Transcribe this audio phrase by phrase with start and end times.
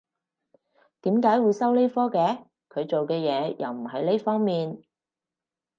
[1.03, 2.43] 點解會收呢科嘅？
[2.69, 4.81] 佢做嘅嘢又唔係呢方面